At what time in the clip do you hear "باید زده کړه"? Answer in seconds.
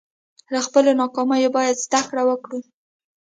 1.57-2.23